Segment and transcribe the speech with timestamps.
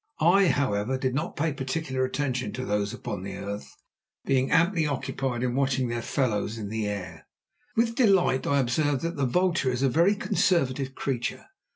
[0.19, 3.71] I, however, did not pay particular attention to those upon the earth,
[4.25, 7.27] being amply occupied in watching their fellows in the air.
[7.75, 11.45] With delight I observed that the vulture is a very conservative creature.